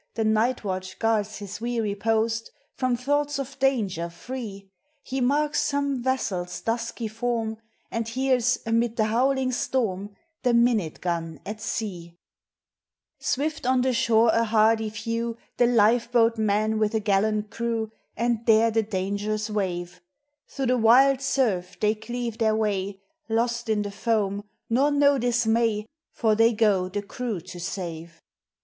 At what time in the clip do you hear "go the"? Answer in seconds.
26.53-27.03